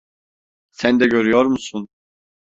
Sen 0.71 0.99
de 0.99 1.07
görüyor 1.07 1.45
musun? 1.45 1.87